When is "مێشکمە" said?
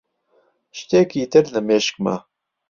1.67-2.15